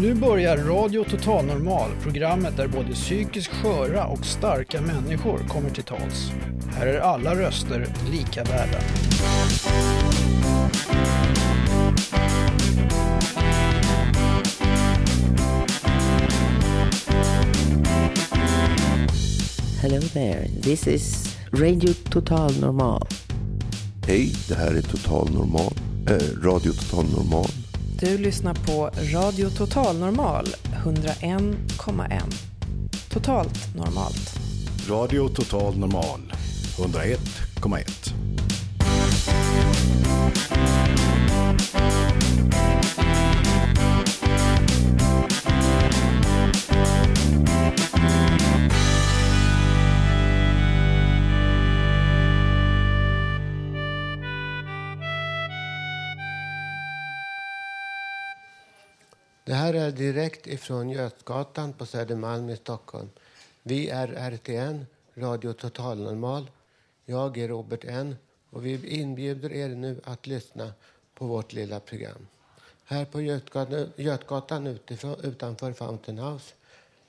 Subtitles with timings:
[0.00, 5.84] Nu börjar Radio Total Normal, programmet där både psykiskt sköra och starka människor kommer till
[5.84, 6.32] tals.
[6.72, 8.78] Här är alla röster lika värda.
[19.82, 23.06] Hello there, this is Radio Total Normal.
[24.06, 25.72] Hej, det här är Total Normal,
[26.06, 27.59] äh, Radio Total Normal.
[28.00, 30.46] Du lyssnar på Radio Total Normal
[30.84, 32.20] 101,1.
[33.10, 34.40] Totalt normalt.
[34.88, 36.32] Radio Total Normal
[36.78, 37.80] 101,1.
[59.60, 63.10] Här är direkt ifrån Götgatan på Södermalm i Stockholm.
[63.62, 66.50] Vi är RTN, Radio Total Normal.
[67.04, 68.16] Jag är Robert N
[68.50, 70.72] och vi inbjuder er nu att lyssna
[71.14, 72.26] på vårt lilla program.
[72.84, 76.54] Här på Götgatan, Götgatan utifrån, utanför Fountain House,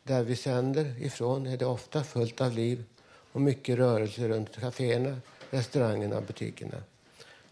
[0.04, 2.84] där vi sänder ifrån, är det ofta fullt av liv
[3.32, 5.18] och mycket rörelse runt kaféerna,
[5.50, 6.78] restaurangerna och butikerna.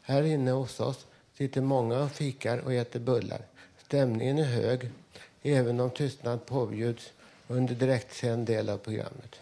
[0.02, 1.06] Här inne hos oss
[1.38, 3.42] sitter många och fikar och äter bullar.
[3.90, 4.92] Stämningen är hög,
[5.42, 7.14] även om tystnad påbjuds
[7.48, 9.36] under direktsänd del av programmet.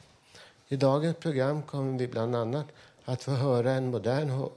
[0.68, 2.66] I dagens program kommer vi bland annat
[3.06, 4.50] att få höra en modern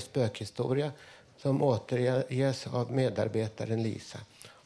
[0.00, 0.92] spökhistoria
[1.38, 4.18] som återges av medarbetaren Lisa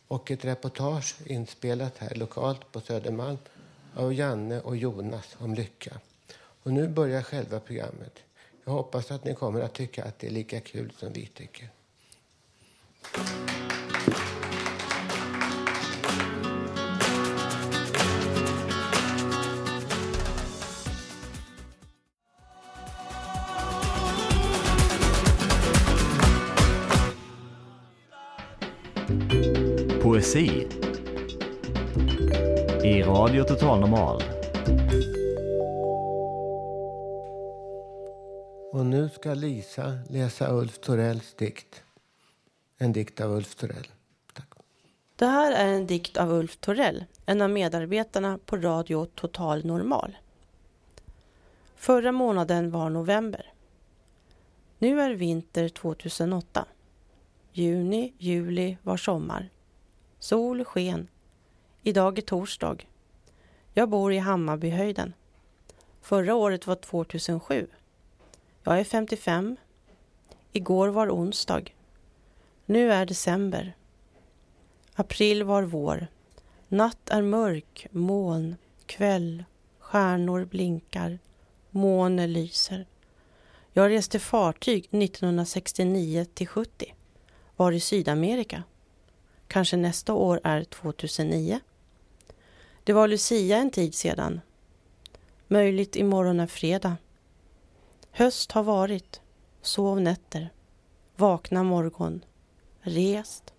[0.09, 3.39] och ett reportage inspelat här lokalt på Södermalm
[3.95, 6.01] av Janne och Jonas om lycka.
[6.62, 8.19] Och nu börjar själva programmet.
[8.65, 11.71] Jag hoppas att ni kommer att tycka att det är lika kul som vi tycker.
[30.19, 30.67] Poesi
[32.84, 34.23] i Radio Total Normal.
[38.73, 41.83] Och nu ska Lisa läsa Ulf Torells dikt.
[42.78, 43.87] En dikt av Ulf Torell.
[44.33, 44.49] Tack.
[45.17, 50.17] Det här är en dikt av Ulf Torell, en av medarbetarna på Radio Total Normal.
[51.77, 53.53] Förra månaden var november.
[54.78, 56.65] Nu är vinter 2008.
[57.53, 59.51] Juni, juli var sommar.
[60.21, 61.09] Sol sken.
[61.83, 62.77] Idag är torsdag.
[63.75, 65.12] Jag bor i Hammarbyhöjden.
[66.01, 67.67] Förra året var 2007.
[68.62, 69.57] Jag är 55.
[70.53, 71.62] Igår var onsdag.
[72.67, 73.77] Nu är december.
[74.95, 76.07] April var vår.
[76.69, 79.45] Natt är mörk, moln, kväll,
[79.78, 81.19] stjärnor blinkar,
[81.71, 82.87] måne lyser.
[83.73, 86.95] Jag reste fartyg 1969 till 70.
[87.57, 88.62] Var i Sydamerika.
[89.48, 91.60] Kanske nästa år är 2009.
[92.84, 94.41] Det var Lucia en tid sedan.
[95.48, 96.97] Möjligt imorgon är fredag.
[98.10, 99.20] Höst har varit.
[99.62, 100.53] Sov nätter.
[101.16, 102.25] Vakna morgon.
[102.81, 103.53] Rest.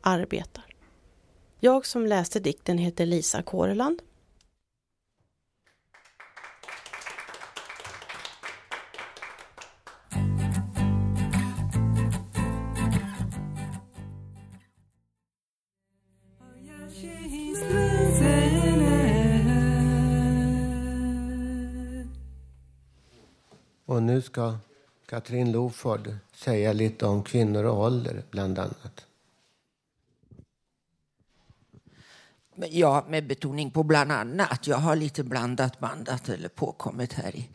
[0.00, 0.64] Arbetar.
[1.60, 4.02] Jag som läste dikten heter Lisa Kåreland.
[23.92, 24.54] Och nu ska
[25.06, 29.06] Katrin Loford säga lite om kvinnor och ålder, bland annat.
[32.70, 34.66] Ja, med betoning på bland annat.
[34.66, 37.48] Jag har lite blandat bandat eller påkommit här i,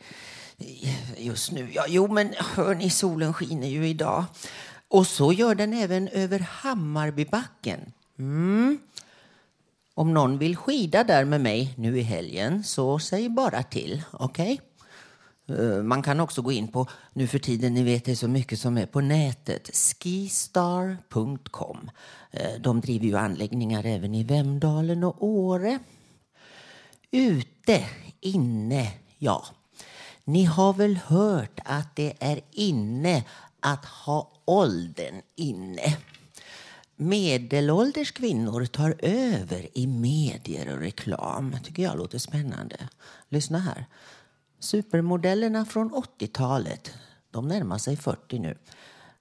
[0.58, 1.68] i, just nu.
[1.72, 4.24] Ja, jo, men hörni, solen skiner ju idag.
[4.88, 7.92] Och så gör den även över Hammarbybacken.
[8.18, 8.78] Mm.
[9.94, 14.52] Om någon vill skida där med mig nu i helgen så säg bara till, okej?
[14.52, 14.67] Okay?
[15.48, 18.28] Eh, man kan också gå in på, nu för tiden, ni vet det är så
[18.28, 21.90] mycket som är på nätet, skistar.com.
[22.30, 25.78] Eh, de driver ju anläggningar även i Vemdalen och Åre.
[27.10, 27.84] Ute,
[28.20, 29.46] inne, ja.
[30.24, 33.24] Ni har väl hört att det är inne
[33.60, 35.96] att ha åldern inne.
[36.96, 41.56] Medelålders kvinnor tar över i medier och reklam.
[41.64, 42.76] tycker jag låter spännande.
[43.28, 43.86] Lyssna här.
[44.60, 46.90] Supermodellerna från 80-talet,
[47.30, 48.58] de närmar sig 40 nu,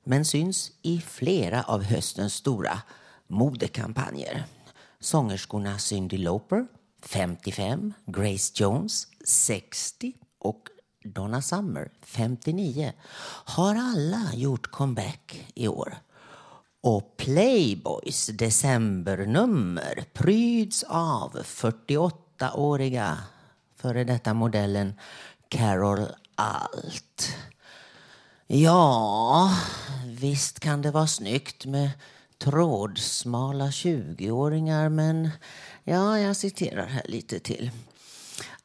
[0.03, 2.81] men syns i flera av höstens stora
[3.27, 4.45] modekampanjer.
[4.99, 6.67] sångerskorna Cyndi Lauper,
[7.01, 10.67] 55, Grace Jones, 60 och
[11.03, 12.93] Donna Summer, 59,
[13.45, 15.97] har alla gjort comeback i år.
[16.81, 23.17] Och Playboys decembernummer pryds av 48-åriga
[23.77, 24.93] före detta modellen
[25.49, 27.35] Carol Alt.
[28.47, 29.51] Ja,
[30.05, 31.89] visst kan det vara snyggt med
[32.37, 35.29] trådsmala 20-åringar men
[35.83, 37.71] ja, jag citerar här lite till.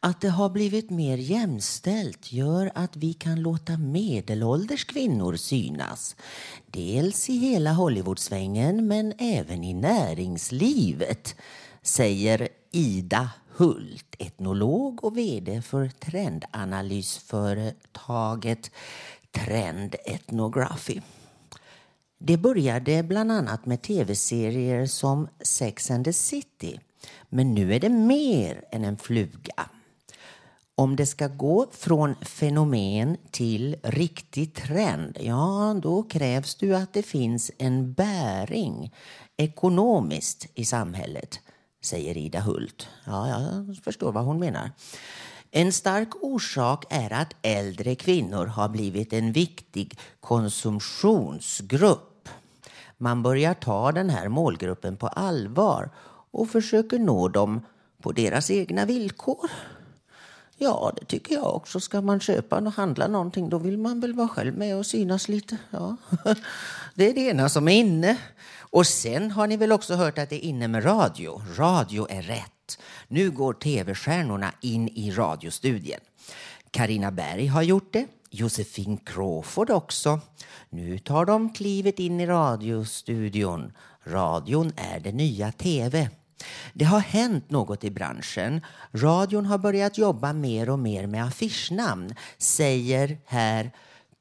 [0.00, 6.16] Att det har blivit mer jämställt gör att vi kan låta medelålders kvinnor synas.
[6.66, 11.36] Dels i hela Hollywoodsvängen men även i näringslivet,
[11.82, 18.70] säger Ida Hult, etnolog och vd för trendanalysföretaget
[19.30, 21.00] Trend Ethnography.
[22.18, 26.80] Det började bland annat med tv-serier som Sex and the City.
[27.28, 29.68] Men nu är det mer än en fluga.
[30.74, 37.02] Om det ska gå från fenomen till riktig trend, ja, då krävs det att det
[37.02, 38.94] finns en bäring
[39.36, 41.40] ekonomiskt i samhället,
[41.82, 42.88] säger Ida Hult.
[43.04, 44.70] Ja, jag förstår vad hon menar.
[45.50, 52.28] En stark orsak är att äldre kvinnor har blivit en viktig konsumtionsgrupp.
[52.98, 55.90] Man börjar ta den här målgruppen på allvar
[56.30, 57.60] och försöker nå dem
[58.02, 59.50] på deras egna villkor.
[60.56, 61.80] Ja, det tycker jag också.
[61.80, 65.28] Ska man köpa och handla någonting då vill man väl vara själv med och synas
[65.28, 65.56] lite.
[65.70, 65.96] Ja.
[66.94, 68.16] Det är det ena som är inne.
[68.72, 71.42] Och sen har ni väl också hört att det är inne med radio.
[71.56, 72.78] Radio är rätt.
[73.08, 76.00] Nu går tv-stjärnorna in i radiostudien.
[76.70, 78.06] Karina Berg har gjort det.
[78.30, 80.20] Josefin Crawford också.
[80.70, 83.72] Nu tar de klivet in i radiostudion.
[84.04, 86.10] Radion är det nya tv.
[86.72, 88.60] Det har hänt något i branschen.
[88.92, 93.72] Radion har börjat jobba mer och mer med affischnamn, säger här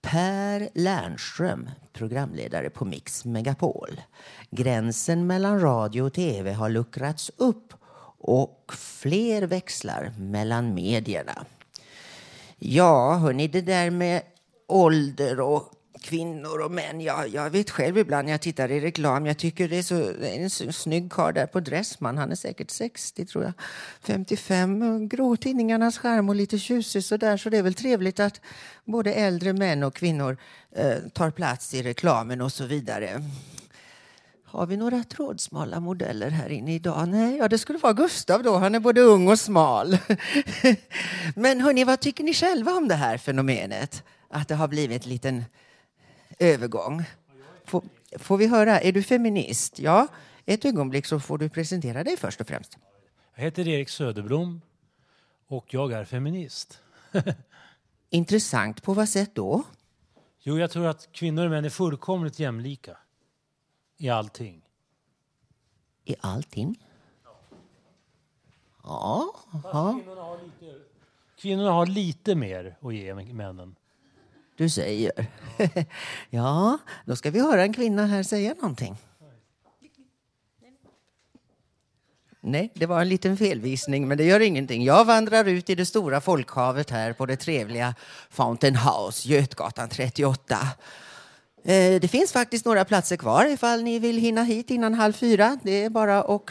[0.02, 4.02] Per Lernström, programledare på Mix Megapol.
[4.50, 7.74] Gränsen mellan radio och tv har luckrats upp
[8.20, 11.46] och fler växlar mellan medierna.
[12.60, 14.22] Ja, hörni, det där med
[14.68, 15.72] ålder och
[16.02, 17.02] kvinnor och män.
[17.02, 20.26] Jag, jag vet själv ibland när jag tittar i reklam, jag tycker det är så
[20.26, 22.18] en så snygg karl där på Dressman.
[22.18, 23.54] Han är säkert 60 tror jag.
[24.02, 27.38] 55, grå tidningarnas skärm och lite tjusig sådär.
[27.38, 28.42] Så det är väl trevligt att
[28.86, 30.38] både äldre män och kvinnor
[30.76, 33.24] eh, tar plats i reklamen och så vidare.
[34.52, 37.08] Har vi några trådsmala modeller här inne idag?
[37.08, 38.58] Nej, ja, det skulle vara Gustav då.
[38.58, 39.98] Han är både ung och smal.
[41.36, 44.04] Men hörni, vad tycker ni själva om det här fenomenet?
[44.30, 45.44] Att det har blivit en liten
[46.42, 47.04] övergång.
[47.66, 47.84] Får,
[48.18, 49.80] får vi höra, är du feminist?
[49.80, 50.08] Ja,
[50.46, 52.78] ett ögonblick så får du presentera dig först och främst.
[53.36, 54.62] Jag heter Erik Söderblom
[55.48, 56.82] och jag är feminist.
[58.10, 59.64] Intressant, på vad sätt då?
[60.40, 62.98] Jo, jag tror att kvinnor och män är fullkomligt jämlika
[63.98, 64.62] i allting.
[66.04, 66.86] I allting?
[68.84, 69.36] Ja.
[69.64, 70.00] ja.
[70.04, 70.80] Kvinnorna, har lite,
[71.38, 73.76] kvinnorna har lite mer att ge männen.
[74.56, 75.12] Du säger.
[76.30, 78.98] ja, då ska vi höra en kvinna här säga någonting.
[82.44, 84.84] Nej, det var en liten felvisning, men det gör ingenting.
[84.84, 87.96] Jag vandrar ut i det stora folkhavet här på det trevliga
[88.30, 90.58] Fountain House, Götgatan 38.
[91.64, 95.58] Eh, det finns faktiskt några platser kvar ifall ni vill hinna hit innan halv fyra.
[95.64, 96.42] Det är bara att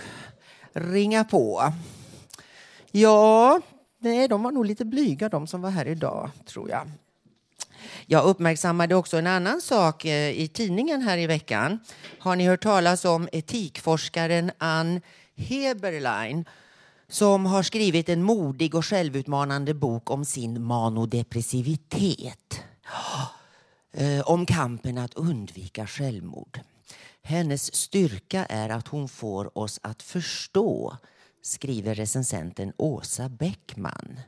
[0.72, 1.72] ringa på.
[2.90, 3.60] Ja,
[3.98, 6.90] nej, de var nog lite blyga de som var här idag, tror jag.
[8.06, 11.78] Jag uppmärksammade också en annan sak eh, i tidningen här i veckan.
[12.18, 15.00] Har ni hört talas om etikforskaren Ann
[15.36, 16.44] Heberlein
[17.08, 22.60] som har skrivit en modig och självutmanande bok om sin manodepressivitet.
[23.92, 26.60] Eh, om kampen att undvika självmord.
[27.22, 30.96] Hennes styrka är att hon får oss att förstå,
[31.42, 34.20] skriver recensenten Åsa Bäckman.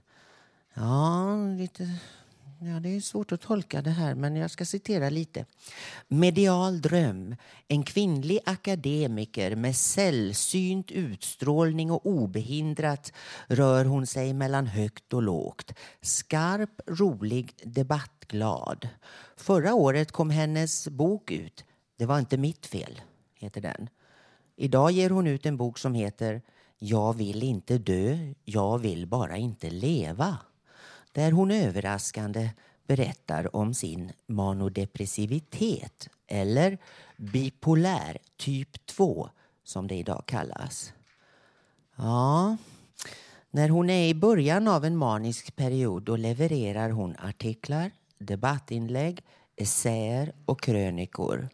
[0.74, 1.90] Ja, lite
[2.64, 5.46] Ja, det är svårt att tolka det här, men jag ska citera lite.
[6.08, 7.36] Medial dröm.
[7.68, 13.12] En kvinnlig akademiker med sällsynt utstrålning och obehindrat
[13.46, 15.72] rör hon sig mellan högt och lågt.
[16.00, 18.88] Skarp, rolig, debattglad.
[19.36, 21.64] Förra året kom hennes bok ut.
[21.98, 23.00] Det var inte mitt fel,
[23.34, 23.88] heter den.
[24.56, 26.42] Idag ger hon ut en bok som heter
[26.78, 30.38] Jag vill inte dö, jag vill bara inte leva
[31.12, 32.50] där hon överraskande
[32.86, 36.78] berättar om sin manodepressivitet eller
[37.16, 39.28] bipolär typ 2
[39.64, 40.92] som det idag kallas.
[41.96, 42.56] Ja,
[43.50, 49.20] när hon är i början av en manisk period då levererar hon artiklar, debattinlägg,
[49.56, 51.48] essäer och krönikor.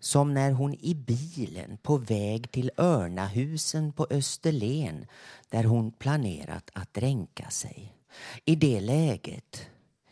[0.00, 5.06] Som när hon i bilen på väg till Örnahusen på Österlen
[5.48, 8.01] där hon planerat att dränka sig.
[8.44, 9.66] I det läget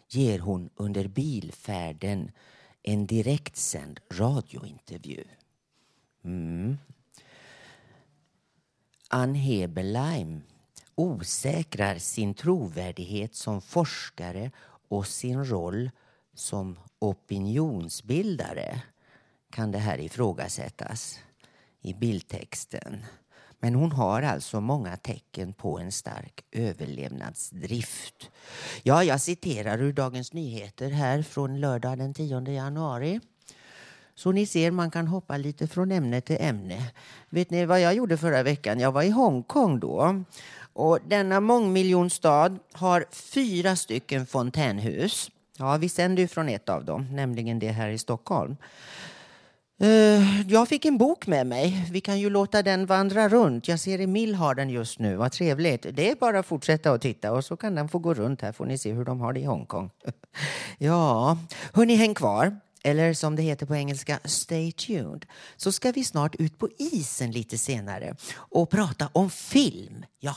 [0.09, 2.31] ger hon under bilfärden
[2.83, 5.25] en direktsänd radiointervju.
[6.25, 6.79] Mm.
[9.09, 10.43] Ann Heberlein
[10.95, 14.51] osäkrar sin trovärdighet som forskare
[14.89, 15.91] och sin roll
[16.35, 18.83] som opinionsbildare
[19.51, 21.21] kan det här ifrågasättas
[21.81, 23.05] i bildtexten.
[23.61, 28.31] Men hon har alltså många tecken på en stark överlevnadsdrift.
[28.83, 33.21] Ja, jag citerar ur Dagens Nyheter här från lördag den 10 januari.
[34.15, 36.91] Så ni ser, man kan hoppa lite från ämne till ämne.
[37.29, 38.81] Vet ni vad jag gjorde förra veckan?
[38.81, 40.25] Jag var i Hongkong då.
[40.73, 45.31] Och denna mångmiljonstad har fyra stycken fontänhus.
[45.59, 48.57] Ja, vi sänder ju från ett av dem, nämligen det här i Stockholm.
[49.83, 51.87] Eh, jag fick en bok med mig.
[51.91, 53.69] Vi kan ju låta den vandra runt.
[53.69, 55.17] Jag ser Emil har den just nu.
[55.17, 55.87] Vad trevligt.
[55.93, 58.53] Det är bara att fortsätta och titta och så kan den få gå runt här
[58.53, 59.91] får ni se hur de har det i Hongkong.
[60.79, 61.39] ja,
[61.73, 62.61] hörni, häng kvar.
[62.83, 65.27] Eller som det heter på engelska, stay tuned.
[65.57, 70.05] Så ska vi snart ut på isen lite senare och prata om film.
[70.19, 70.37] Ja,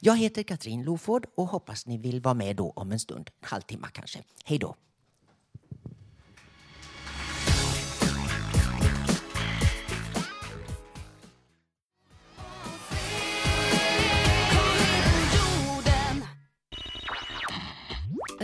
[0.00, 3.30] jag heter Katrin Loford och hoppas ni vill vara med då om en stund.
[3.40, 4.18] En halvtimme kanske.
[4.44, 4.74] Hej då.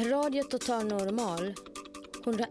[0.08, 1.54] Radio Total Normal
[2.24, 2.46] 101,1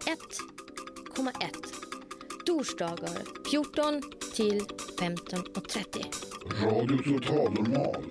[2.46, 4.01] Torsdagar 14
[4.36, 4.62] till
[5.00, 6.06] 15.30
[6.63, 8.03] Radio Total Normal.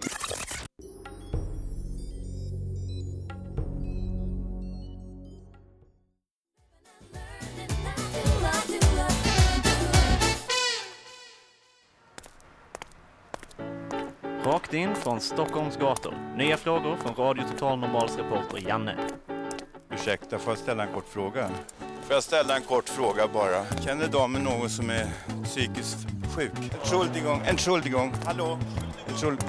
[14.44, 16.14] Rakt in från Stockholms gator.
[16.36, 18.96] Nya frågor från Radio Total Normals reporter Janne.
[20.00, 21.50] Ursäkta, får jag ställa en kort fråga?
[22.02, 23.64] Får jag ställa en kort fråga bara?
[23.84, 25.06] Känner damen någon som är
[25.44, 25.98] psykiskt
[26.36, 26.52] sjuk?
[26.80, 28.58] Entschuldigung, Entschuldigung, hallå?
[29.08, 29.44] Entschuld...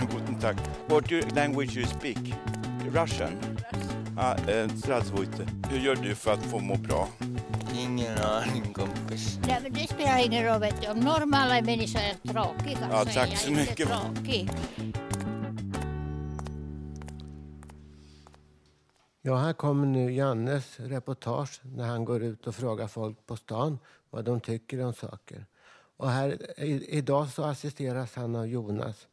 [0.12, 0.56] Guten Tag.
[0.86, 2.18] What your language you speak?
[2.92, 3.32] Russian?
[4.18, 4.68] Ah, eh.
[5.70, 7.08] Hur gör du för att få må bra?
[7.78, 9.38] Ingen aning kompis.
[9.46, 10.60] Nej, men det spelar ingen roll.
[10.60, 10.88] Vet du.
[10.88, 13.88] Om normala människor är tråkiga Ja, så tack är jag så inte mycket.
[13.88, 14.50] tråkig.
[19.26, 23.78] Ja, här kommer nu Jannes reportage när han går ut och frågar folk på stan
[24.10, 25.46] vad de tycker om saker.
[25.96, 29.06] Och här, i, idag så assisteras han av Jonas.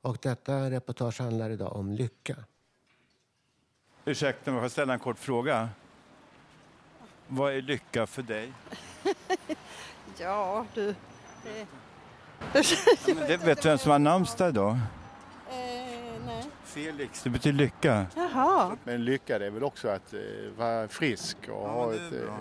[0.00, 2.36] Och detta reportage handlar idag om lycka.
[4.04, 5.68] Ursäkta, får jag ställa en kort fråga?
[7.26, 8.52] Vad är lycka för dig?
[10.18, 10.94] Ja, du.
[11.42, 11.66] Det...
[12.52, 12.62] Ja,
[13.06, 14.78] men det vet du vem som har namnsdag idag?
[15.50, 15.77] Eh,
[16.28, 16.44] nej.
[16.64, 18.06] Felix, det betyder lycka.
[18.16, 18.76] Jaha.
[18.84, 20.20] Men lycka det är väl också att eh,
[20.58, 22.34] vara frisk och Ja, ha ett, eh,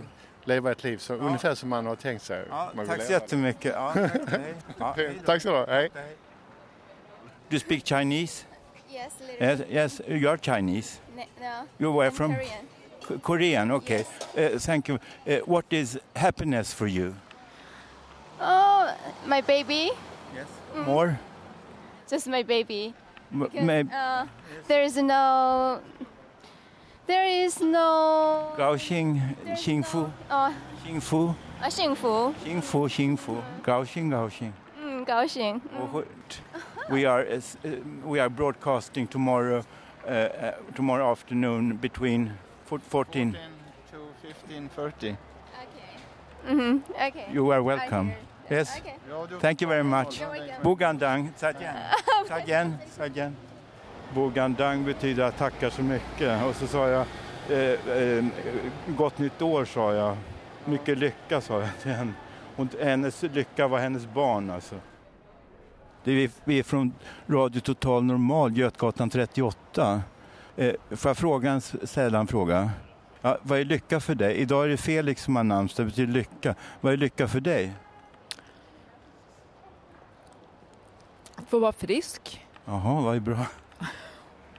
[0.44, 1.18] leva ett liv så, Ja.
[1.20, 2.46] ungefär som man har tänkt sig.
[2.50, 3.74] Ja, tack så jättemycket.
[3.76, 3.94] Ja,
[4.78, 4.94] då.
[5.26, 5.72] tack så du.
[5.74, 5.90] Hej.
[7.50, 8.46] Do you speak Chinese?
[8.92, 9.70] Yes, Yes, bit.
[9.72, 11.00] yes, you are Chinese.
[11.16, 11.68] Ne- no.
[11.78, 12.36] You're where I'm from?
[12.36, 12.66] Korean.
[13.08, 14.04] K- Korean, okay.
[14.38, 15.00] Uh, thank you.
[15.26, 17.14] Uh, what is happiness for you?
[18.42, 18.90] Oh,
[19.26, 19.92] my baby.
[20.36, 20.48] Yes.
[20.76, 20.86] Mm.
[20.86, 21.16] More?
[22.12, 22.94] Just my baby.
[23.33, 24.27] M- Because, maybe- uh,
[24.69, 25.81] there is no.
[27.07, 28.53] There is no.
[28.57, 29.21] Gaoxing,
[29.57, 30.53] Xingfu, Oh,
[30.85, 32.35] Xingfu, uh, 幸福.
[32.45, 34.53] Xingfu, Xingfu, Gaoxing, Gaoxing.
[34.85, 35.61] Mm, 高兴.
[35.81, 36.07] Och what-
[36.91, 37.71] We are uh, s- uh,
[38.05, 39.63] we are broadcasting tomorrow
[40.05, 42.31] uh, uh, tomorrow afternoon between
[42.67, 43.37] four- 14.
[43.91, 45.17] to 15.30.
[46.49, 47.27] Mhm, okay.
[47.33, 48.13] You are welcome.
[48.50, 48.80] Yes.
[48.80, 49.40] Okay.
[49.42, 50.22] Thank you very much.
[50.64, 51.76] Bogandang, Sadjan.
[52.28, 53.36] Sadjan, Sadjan.
[54.14, 56.44] Bogandang betyder jag tackar så mycket.
[56.44, 57.06] Och så sa jag
[57.50, 58.26] eh, eh,
[58.88, 60.18] gott nytt år sa jag.
[60.66, 62.14] Mycket lycka sa jag till henne.
[62.56, 64.76] Och hennes lycka var hennes barn alltså.
[66.04, 66.94] Det är, vi är från
[67.28, 70.02] Radio Total Normal, Götgatan 38.
[70.56, 72.72] Eh, får jag fråga en, ställa en fråga?
[73.22, 74.36] Ja, vad är lycka för dig?
[74.36, 76.56] Idag är det Felix som har namnsdag, det betyder lycka.
[76.82, 77.74] Vad är lycka för dig?
[81.48, 83.46] Få vara frisk Jaha, vad är bra.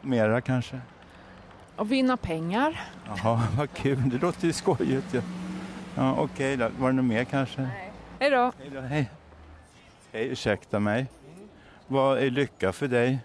[0.00, 0.80] Mera kanske?
[1.76, 2.80] och vinna pengar.
[3.06, 4.08] Jaha, vad kul.
[4.10, 5.14] Det låter ju skojigt.
[5.14, 5.20] Ja,
[5.94, 6.68] ja okej då.
[6.78, 7.68] Var det något mer kanske?
[8.20, 8.52] Hej då.
[8.58, 8.80] Hej då.
[8.80, 9.10] Hej.
[10.12, 11.06] Hej, ursäkta mig.
[11.86, 13.18] Vad är lycka för dig?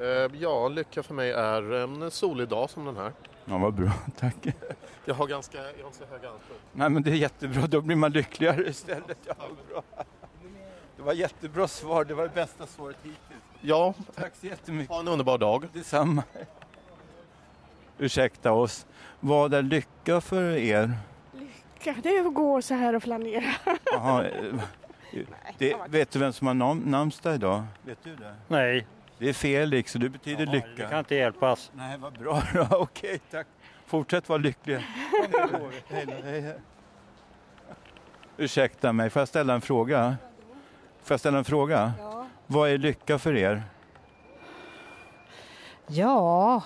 [0.00, 3.12] Eh, Ja, lycka för mig är en solig dag som den här.
[3.44, 4.46] Ja, vad bra, tack.
[5.04, 6.58] Jag har ganska, jag har så höga anspråk.
[6.72, 9.18] Nej, men det är jättebra, då blir man lyckligare istället.
[9.26, 9.34] Ja,
[9.70, 9.82] bra.
[11.06, 13.42] Det var jättebra svar, det var det bästa svaret hittills.
[13.60, 14.90] Ja, Tack så jättemycket.
[14.90, 15.68] ha en underbar dag.
[15.72, 16.22] Detsamma.
[17.98, 18.86] Ursäkta oss.
[19.20, 20.92] Vad är lycka för er?
[21.32, 23.54] Lycka, det är att gå så här och flanera.
[23.84, 24.54] Jaha, eh,
[25.58, 27.64] det, vet du vem som har nam namnsdag idag?
[27.82, 28.34] Vet du det?
[28.48, 28.86] Nej.
[29.18, 30.68] Det är Felix och det betyder lycka.
[30.76, 31.70] Det kan inte hjälpas.
[31.74, 32.66] Nej, vad bra då.
[32.70, 33.46] Okej, tack.
[33.86, 34.78] Fortsätt vara lyckliga.
[35.88, 36.58] Hej hej, hej.
[38.36, 40.16] Ursäkta mig, får jag ställa en fråga?
[41.06, 41.92] Får jag ställa en fråga?
[41.98, 42.26] Ja.
[42.46, 43.62] Vad är lycka för er?
[45.86, 46.62] Ja,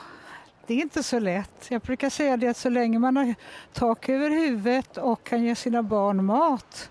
[0.66, 1.66] det är inte så lätt.
[1.70, 3.34] Jag brukar säga det att så länge man har
[3.72, 6.90] tak över huvudet och kan ge sina barn mat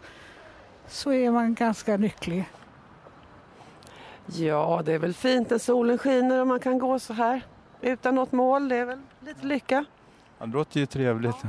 [0.87, 2.49] så är man ganska lycklig.
[4.25, 7.41] Ja, det är väl fint när solen skiner och man kan gå så här
[7.81, 8.69] utan något mål.
[8.69, 9.85] Det är väl lite lycka.
[10.39, 11.43] Ja, det låter ju trevligt.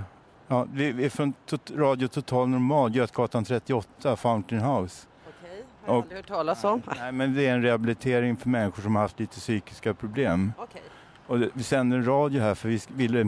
[0.47, 1.35] Ja, vi, vi är från
[1.75, 5.10] Radio Total Normal, Götgatan 38, Fountain House.
[5.87, 6.83] Har jag aldrig hört talas om.
[7.01, 10.53] Nej, men det är en rehabilitering för människor som har haft lite psykiska problem.
[10.59, 10.83] Okej.
[11.27, 13.27] Och det, vi sänder en radio här för vi sk- vill, eh,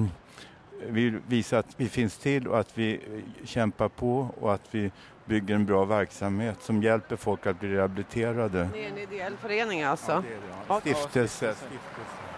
[0.88, 4.90] vill visa att vi finns till och att vi eh, kämpar på och att vi
[5.24, 8.68] bygger en bra verksamhet som hjälper folk att bli rehabiliterade.
[8.72, 10.24] Det är en ideell förening alltså?
[10.68, 10.94] Okej.
[10.94, 11.54] Stiftelse.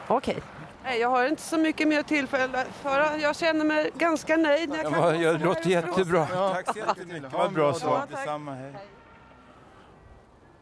[0.08, 0.38] Okej.
[0.84, 4.70] Nej, jag har inte så mycket mer tillfälle för jag känner mig ganska nöjd.
[4.74, 6.22] Jag kan Ja, ja, det låter jättebra.
[6.24, 6.52] ifrån.
[6.52, 7.32] Tack så jättemycket.
[7.32, 8.06] Vad bra svar.
[8.10, 8.16] Ja.
[8.16, 8.72] Detsamma, hej.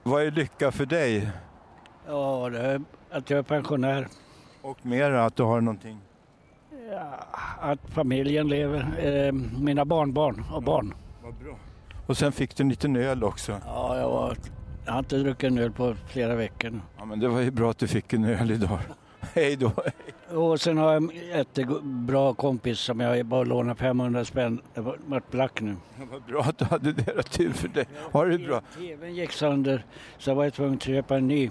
[0.02, 1.30] Vad är lycka för dig?
[2.06, 2.50] Ja,
[3.10, 4.08] att jag är pensionär.
[4.62, 5.98] Och mera att du har någonting?
[6.90, 7.26] Ja,
[7.60, 9.06] att familjen lever.
[9.06, 9.32] Eh,
[9.62, 10.94] mina barnbarn och barn.
[11.22, 11.56] Vad bra.
[12.06, 13.60] Och sen fick du en liten öl också.
[13.66, 14.36] Ja, jag, var,
[14.84, 16.80] jag har inte druckit en öl på flera veckor.
[16.98, 18.78] Ja, men det var ju bra att du fick en öl idag.
[19.20, 19.72] Hej då.
[20.34, 24.60] Och sen har jag en jättebra kompis som jag bara lånade 500 spänn.
[24.74, 25.76] Det var- vart black nu.
[26.12, 27.12] Vad bra att du hade det.
[27.16, 27.84] Då, Tur för dig.
[28.12, 28.60] Ha det bra.
[28.76, 29.84] TVn gick sönder
[30.18, 31.50] så jag var tvungen att köpa en ny.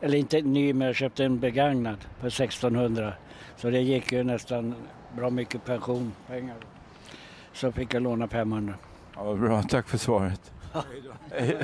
[0.00, 3.12] Eller inte en ny men jag köpte en begagnad för 1600.
[3.56, 4.74] Så det gick ju nästan
[5.16, 6.56] bra mycket pensionpengar.
[7.52, 8.74] Så fick jag låna 500.
[9.14, 9.62] Ja, vad bra.
[9.62, 10.52] Tack för svaret.
[11.32, 11.56] Hej.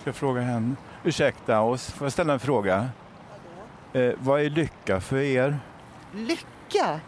[0.00, 0.74] Ska jag fråga henne?
[1.04, 2.88] Ursäkta oss, får jag ställa en fråga?
[3.92, 5.58] Eh, vad är lycka för er?
[6.14, 7.00] Lycka?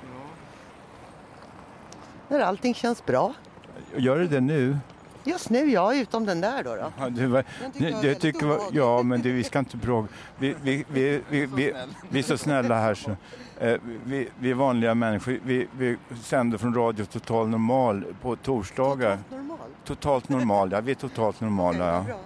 [2.29, 3.35] När allting känns bra.
[3.97, 4.79] Gör det det nu?
[5.25, 6.77] Just nu, ja, utom den där då.
[6.77, 6.93] då.
[6.99, 9.77] Ja, det var, Den tycker jag jag tycker, var- ja, men det, vi ska inte
[9.77, 10.09] bråka.
[10.39, 11.75] Vi, vi, vi, vi, vi,
[12.09, 13.11] vi är så snälla här så.
[13.61, 15.39] Eh, vi, vi är vanliga människor.
[15.45, 19.19] Vi, vi sänder från Radio Total Normal på torsdagar.
[19.31, 19.59] Normal.
[19.85, 20.81] Totalt normal, ja.
[20.81, 22.17] Vi är totalt normala, ja.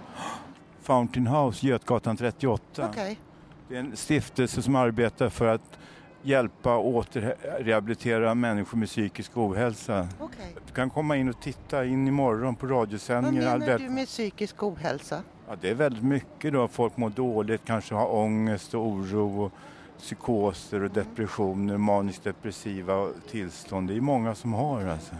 [0.85, 2.89] Fountain House, Götgatan 38.
[2.89, 3.19] Okej.
[3.67, 5.79] Det är en stiftelse som arbetar för att
[6.21, 10.07] hjälpa och återrehabilitera människor med psykisk ohälsa.
[10.19, 10.55] Okej.
[10.67, 13.59] Du kan komma in och titta in imorgon på Vad radiosändningen.
[13.59, 15.21] menar du med psykisk ohälsa?
[15.47, 16.67] Ja, det är väldigt mycket då.
[16.67, 19.51] Folk mår dåligt, kanske har ångest och oro och
[19.97, 23.87] psykoser och depressioner, maniskt depressiva tillstånd.
[23.87, 25.15] Det är många som har alltså.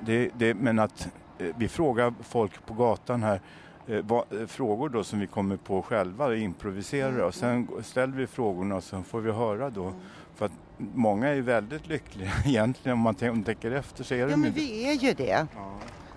[0.00, 3.40] Det, det, men att eh, vi frågar folk på gatan här
[3.86, 8.16] eh, vad, eh, frågor då som vi kommer på själva och improviserar och sen ställer
[8.16, 9.92] vi frågorna och sen får vi höra då.
[10.34, 14.36] För att många är väldigt lyckliga egentligen om man tänker efter så är Ja, de
[14.36, 14.60] men inte.
[14.60, 15.46] vi är ju det.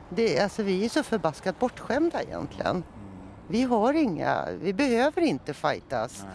[0.10, 2.84] det alltså, vi är så förbaskat bortskämda egentligen.
[3.48, 6.26] Vi har inga, vi behöver inte fightas.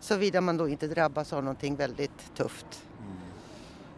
[0.00, 2.84] Såvida man då inte drabbas av någonting väldigt tufft.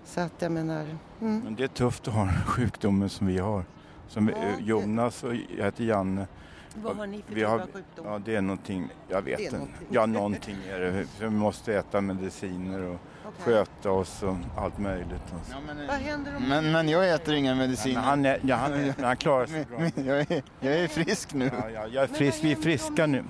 [0.05, 0.87] Så att jag menar,
[1.21, 1.41] mm.
[1.45, 3.65] Men det är tufft att ha sjukdomen som vi har.
[4.09, 6.27] Som eh, Jonas och jag heter Janne.
[6.75, 8.07] Vad har ni för vi typ har, av sjukdom?
[8.07, 9.53] Ja, det är någonting, jag vet inte.
[9.57, 9.87] någonting.
[9.91, 11.07] Ja, någonting är det.
[11.21, 12.97] Vi måste äta mediciner och
[13.39, 15.23] sköta oss och allt möjligt.
[15.35, 15.55] Alltså.
[15.89, 16.49] Vad händer om...
[16.49, 17.95] Men, men jag äter inga mediciner.
[17.95, 19.81] Ja, men han, är, ja, han, han klarar sig bra.
[20.05, 21.51] jag, är, jag är frisk nu.
[21.59, 23.25] Ja, ja, jag är frisk, vi är friska nu.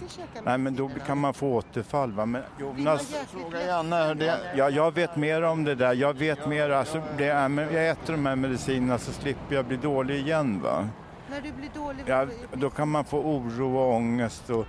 [0.45, 2.13] Nej, men då kan man få återfall.
[2.13, 2.27] Va?
[2.27, 4.15] Men Jonas, Fråga Janne.
[4.15, 4.41] Det...
[4.57, 5.95] ja, jag vet mer om det där.
[5.95, 6.71] Jag vet mer.
[6.71, 10.61] Alltså, det är, men jag äter de här medicinerna så slipper jag bli dålig igen.
[10.63, 10.89] Va?
[11.31, 14.67] När du blir dålig, Ja, då kan man få oro och ångest och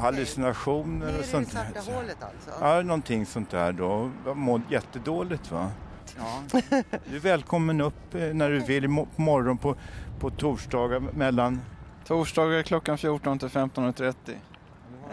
[0.00, 2.50] hallucinationer Ner i och det sånt svarta hålet alltså?
[2.60, 4.10] Ja, någonting sånt där då.
[4.26, 5.70] Jag mår jättedåligt va.
[6.18, 6.60] Ja.
[7.04, 9.76] Du är välkommen upp eh, när du vill på morgon på,
[10.20, 11.60] på torsdagar mellan...
[12.04, 14.14] Torsdagar klockan 14 till 15.30.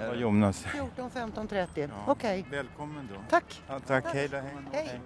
[0.02, 0.64] Ja, Jonas.
[0.64, 1.90] 14, 15, 30.
[2.08, 2.46] Okej.
[2.52, 3.20] Välkommen då.
[3.30, 3.62] Tack.
[3.68, 4.38] Ja, tack, hej då.
[4.38, 4.46] Hej.
[4.72, 5.00] Hej.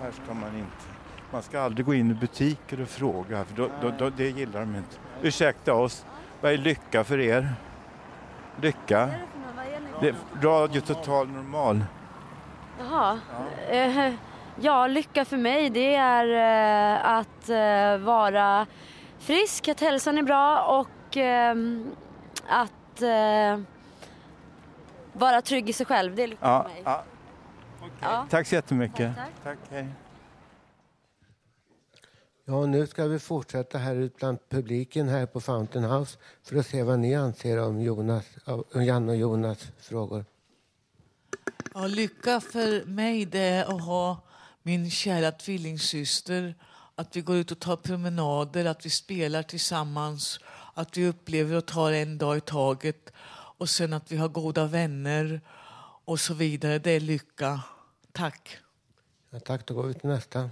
[0.00, 0.99] Här ska man inte.
[1.32, 4.60] Man ska aldrig gå in i butiker och fråga, för då, då, då, det gillar
[4.60, 4.96] de inte.
[5.22, 6.04] Ursäkta oss,
[6.40, 7.54] vad är lycka för er?
[8.62, 9.10] Lycka?
[10.00, 11.84] Det är radio total normal.
[12.78, 13.18] Jaha.
[13.70, 14.12] Eh,
[14.62, 16.26] Ja, lycka för mig det är
[16.94, 18.66] eh, att eh, vara
[19.18, 21.16] frisk, att hälsan är bra och
[22.48, 23.02] att
[25.12, 26.14] vara trygg i sig själv.
[26.14, 26.82] Det är lycka Ja, för mig.
[26.84, 27.04] ja.
[28.00, 28.26] Ja.
[28.30, 29.16] Tack så jättemycket.
[29.16, 29.86] Tack, tack hej.
[32.44, 36.66] Ja, nu ska vi fortsätta här ut bland publiken här på Fountain House för att
[36.66, 40.24] se vad ni anser om Jonas, om Janne och Jonas frågor.
[41.74, 44.26] Ja, lycka för mig det är att ha
[44.62, 46.54] min kära tvillingsyster.
[46.94, 50.40] Att vi går ut och tar promenader, att vi spelar tillsammans.
[50.74, 53.12] Att vi upplever och tar en dag i taget.
[53.58, 55.40] Och sen att vi har goda vänner
[56.04, 56.78] och så vidare.
[56.78, 57.60] Det är lycka.
[58.12, 58.58] Tack.
[59.30, 60.50] Ja, tack, då går vi till nästa.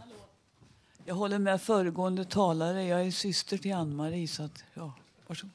[1.08, 2.84] Jag håller med föregående talare.
[2.84, 4.28] Jag är syster till Ann-Marie.
[4.28, 4.92] Så att, ja,
[5.26, 5.52] varsågod.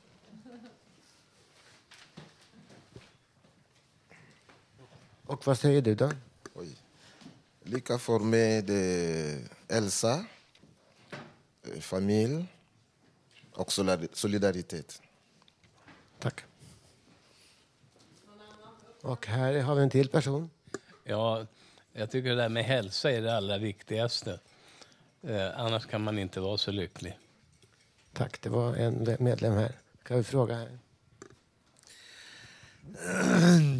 [5.26, 6.12] Och vad säger du då?
[6.54, 6.78] Oj.
[7.64, 10.26] Lycka för mig det är Elsa,
[11.64, 12.46] eh, familj
[13.52, 15.02] och solidar- solidaritet.
[16.20, 16.44] Tack.
[19.02, 20.50] Och här har vi en till person.
[21.04, 21.46] Ja,
[21.92, 24.40] jag tycker det där med hälsa är det allra viktigaste.
[25.28, 27.18] Eh, annars kan man inte vara så lycklig.
[28.14, 29.72] Tack, det var en medlem här.
[30.04, 30.80] Kan vi fråga här?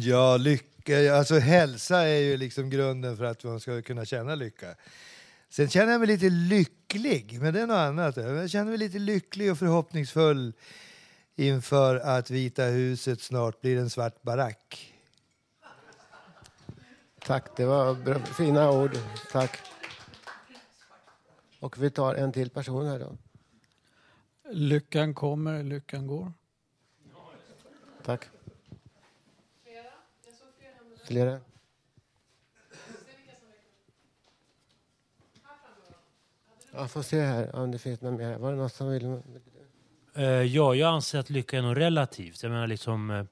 [0.00, 1.14] Ja, lycka.
[1.14, 4.74] Alltså hälsa är ju liksom grunden för att man ska kunna känna lycka.
[5.48, 8.16] Sen känner jag mig lite lycklig, men det är något annat.
[8.16, 10.52] Jag känner mig lite lycklig och förhoppningsfull
[11.36, 14.94] inför att Vita huset snart blir en svart barack.
[17.26, 18.98] Tack, det var fina ord.
[19.32, 19.73] Tack.
[21.64, 23.16] Och vi tar en till person här då.
[24.50, 26.32] Lyckan kommer, lyckan går.
[28.02, 28.28] Tack.
[31.04, 31.40] Flera?
[36.72, 38.38] Jag får se här om det finns något mer.
[38.38, 39.22] Var det någon som vill?
[40.14, 42.42] Eh, ja, jag anser att lycka är något relativt.
[42.42, 43.10] Jag menar liksom...
[43.10, 43.24] eh,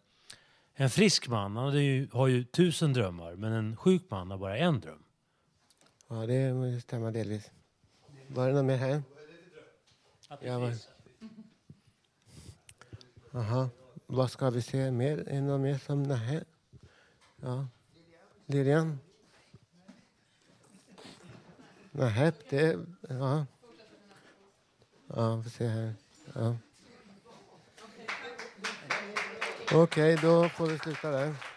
[0.75, 4.39] en frisk man han har ju, har ju tusen drömmar, men en sjuk man har
[4.39, 5.03] bara en dröm.
[6.09, 7.51] Ja, det stämmer delvis.
[8.35, 9.03] Var det något mer här?
[10.41, 10.75] Ja, var...
[13.33, 13.71] Aha.
[14.07, 15.19] Vad ska vi se mer?
[15.19, 16.03] Är det något mer som...
[16.03, 16.45] det Nej.
[17.37, 17.69] Ja.
[18.47, 18.99] Lilian?
[21.91, 22.79] Nej, det...
[23.09, 23.47] Ja.
[25.07, 25.95] Ja, vi får se här.
[26.35, 26.57] Ja.
[29.75, 31.52] Okej, då får vi sluta där.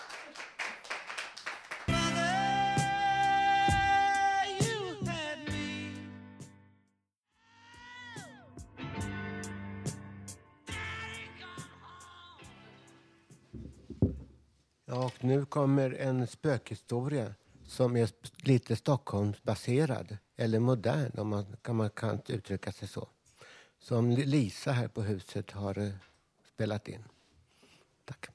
[15.27, 17.33] Nu kommer en spökhistoria
[17.67, 18.09] som är
[18.47, 23.07] lite Stockholmsbaserad, eller modern om man kan, man kan uttrycka sig så.
[23.79, 25.91] Som Lisa här på huset har eh,
[26.53, 27.03] spelat in.
[28.05, 28.34] Tack.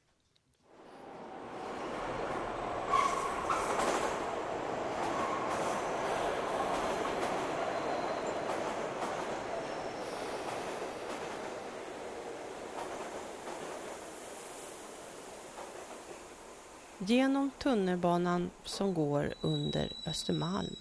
[17.07, 20.77] Genom tunnelbanan som går under Östermalm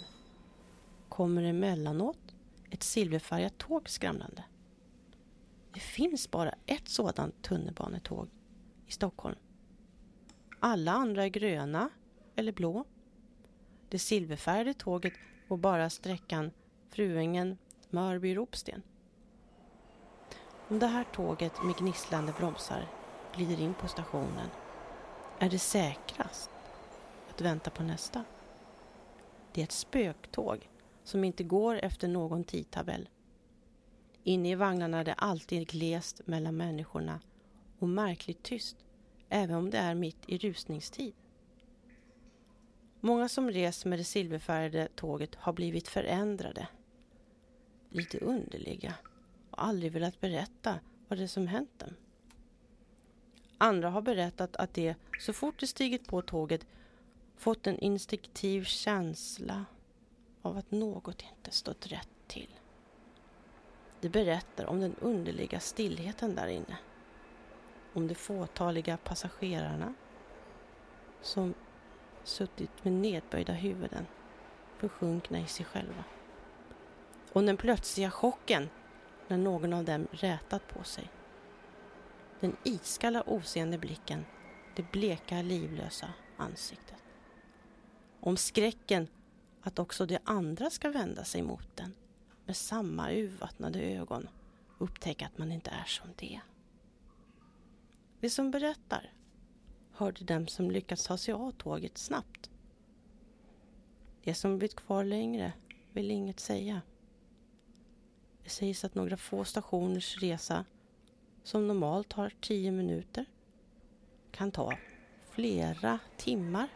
[1.10, 2.20] kommer emellanåt
[2.70, 4.44] ett silverfärgat tåg skramlande.
[5.74, 8.28] Det finns bara ett sådant tunnelbanetåg
[8.88, 9.36] i Stockholm.
[10.60, 11.90] Alla andra är gröna
[12.36, 12.86] eller blå.
[13.90, 15.14] Det silverfärgade tåget
[15.48, 16.52] går bara sträckan
[16.90, 17.58] Fruängen,
[17.90, 18.82] Mörby, Ropsten.
[20.68, 22.88] Om det här tåget med gnisslande bromsar
[23.36, 24.50] glider in på stationen
[25.40, 26.50] är det säkrast
[27.30, 28.24] att vänta på nästa.
[29.54, 30.70] Det är ett spöktåg
[31.04, 33.10] som inte går efter någon tidtabell.
[34.24, 37.20] Inne i vagnarna är det alltid glest mellan människorna
[37.80, 38.78] och märkligt tyst,
[39.30, 41.14] även om det är mitt i rusningstid.
[43.00, 46.68] Många som reser med det silverfärgade tåget har blivit förändrade,
[47.90, 48.94] lite underliga
[49.50, 51.96] och aldrig velat berätta vad det är som hänt dem.
[53.62, 56.68] Andra har berättat att de så fort de stigit på tåget
[57.36, 59.66] fått en instinktiv känsla
[60.42, 62.50] av att något inte stått rätt till.
[64.02, 66.78] De berättar om den underliga stillheten där inne.
[67.94, 69.94] Om de fåtaliga passagerarna
[71.22, 71.54] som
[72.24, 74.08] suttit med nedböjda huvuden,
[74.78, 76.04] försjunkna i sig själva.
[77.34, 78.70] Och den plötsliga chocken
[79.28, 81.10] när någon av dem rätat på sig.
[82.40, 84.26] Den iskalla oseende blicken,
[84.76, 87.04] det bleka livlösa ansiktet.
[88.20, 89.08] Om skräcken
[89.62, 91.94] att också de andra ska vända sig mot den
[92.46, 94.28] med samma urvattnade ögon
[94.78, 96.42] och upptäcka att man inte är som det.
[98.20, 99.14] De som berättar
[99.92, 102.50] hörde dem som lyckats ta sig av tåget snabbt.
[104.24, 105.54] De som blivit kvar längre
[105.94, 106.82] vill inget säga.
[108.44, 110.66] Det sägs att några få stationers resa
[111.50, 113.26] som normalt tar tio minuter
[114.32, 114.74] kan ta
[115.30, 116.68] flera timmar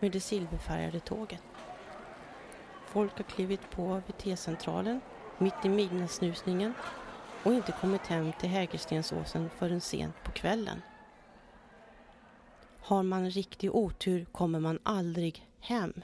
[0.00, 1.42] med det silverfärgade tåget.
[2.86, 5.00] Folk har klivit på vid T-centralen
[5.38, 6.72] mitt i midnattssnusningen
[7.44, 10.82] och inte kommit hem till Hägerstensåsen förrän sent på kvällen.
[12.80, 16.02] Har man riktig otur kommer man aldrig hem.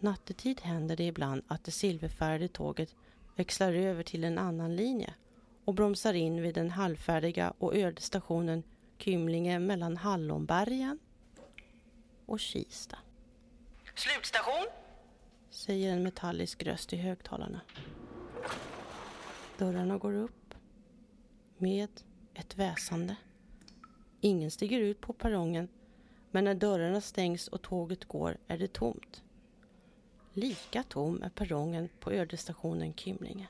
[0.00, 2.94] Nattetid händer det ibland att det silverfärgade tåget
[3.36, 5.14] växlar över till en annan linje
[5.68, 8.62] och bromsar in vid den halvfärdiga och öde stationen
[8.98, 10.98] Kymlinge mellan Hallonbergen
[12.26, 12.98] och Kista.
[13.94, 14.66] Slutstation!
[15.50, 17.60] säger en metallisk röst i högtalarna.
[19.58, 20.54] Dörrarna går upp
[21.58, 21.88] med
[22.34, 23.16] ett väsande.
[24.20, 25.68] Ingen stiger ut på perrongen
[26.30, 29.22] men när dörrarna stängs och tåget går är det tomt.
[30.32, 33.48] Lika tom är perrongen på ödestationen Kymlinge.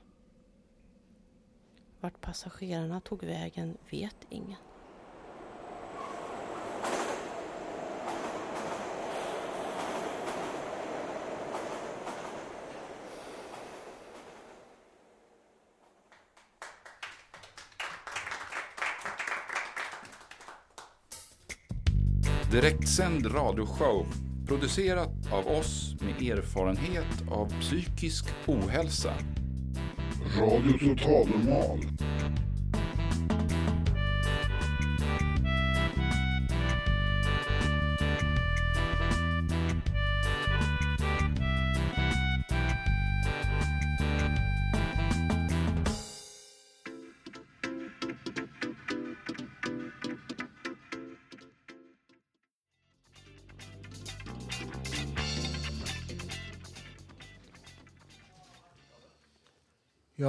[2.01, 4.57] Vart passagerarna tog vägen vet ingen.
[22.51, 24.07] Direktsänd radioshow
[24.47, 29.15] producerat av oss med erfarenhet av psykisk ohälsa.
[30.37, 32.48] Radio Total Normal.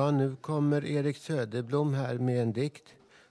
[0.10, 2.84] Ja, nu kommer Erik Söderblom här med en dikt.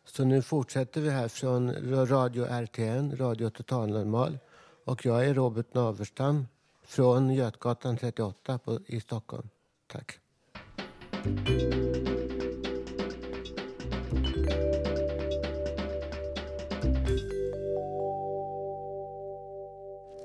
[0.04, 1.72] Så nu fortsätter vi här från
[2.06, 4.38] Radio RTN, Radio Total Normal.
[4.84, 6.46] Och jag är Robert Naverstam
[6.84, 9.48] från Götgatan 38 på, i Stockholm.
[9.86, 10.18] Tack.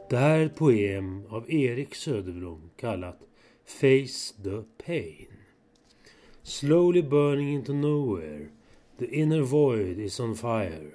[0.10, 3.20] Det här är ett poem av Erik Söderblom kallat
[3.66, 5.33] Face the Pain.
[6.46, 8.50] Slowly burning into nowhere,
[8.98, 10.92] the inner void is on fire.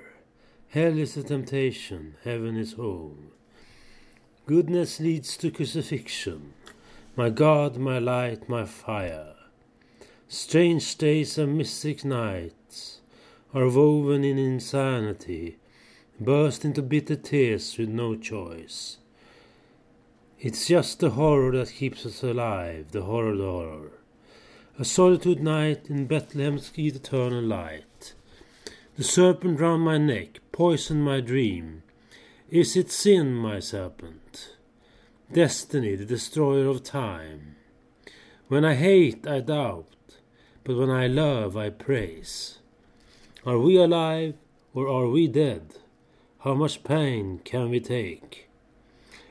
[0.68, 3.30] Hell is a temptation, heaven is home.
[4.44, 6.52] Goodness leads to crucifixion.
[7.16, 9.34] My God, my light, my fire.
[10.28, 13.00] Strange days and mystic nights
[13.54, 15.56] are woven in insanity,
[16.20, 18.98] burst into bitter tears with no choice.
[20.38, 23.97] It's just the horror that keeps us alive, the horror, the horror.
[24.80, 28.14] A solitude night in Bethlehem's eternal light.
[28.96, 31.82] The serpent round my neck poisoned my dream.
[32.48, 34.54] Is it sin, my serpent?
[35.32, 37.56] Destiny, the destroyer of time.
[38.46, 39.88] When I hate, I doubt,
[40.62, 42.58] but when I love, I praise.
[43.44, 44.34] Are we alive
[44.74, 45.74] or are we dead?
[46.44, 48.48] How much pain can we take?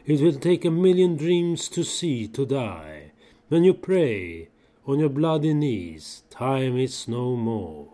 [0.06, 3.12] It will take a million dreams to see to die.
[3.48, 4.50] When you pray,
[4.88, 7.90] on your bloody knees, time is no more.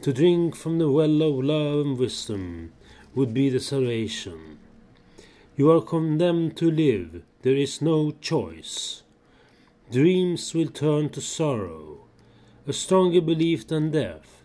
[0.00, 2.72] To drink from the well of love and wisdom
[3.14, 4.58] would be the salvation.
[5.56, 9.02] You are condemned to live, there is no choice.
[9.92, 12.06] Dreams will turn to sorrow,
[12.66, 14.42] a stronger belief than death,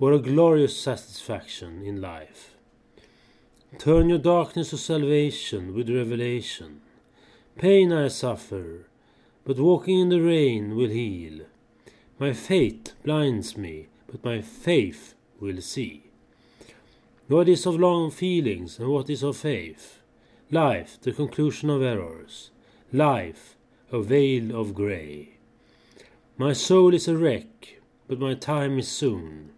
[0.00, 2.54] or a glorious satisfaction in life.
[3.76, 6.80] Turn your darkness to salvation with revelation.
[7.58, 8.86] Pain I suffer,
[9.44, 11.40] but walking in the rain will heal.
[12.18, 16.04] My fate blinds me, but my faith will see.
[17.28, 20.00] What is of long feelings and what is of faith?
[20.50, 22.50] Life, the conclusion of errors.
[22.92, 23.56] Life,
[23.90, 25.38] a veil of grey.
[26.36, 29.50] My soul is a wreck, but my time is soon.